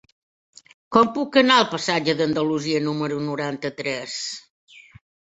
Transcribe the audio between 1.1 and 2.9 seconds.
puc anar al passatge d'Andalusia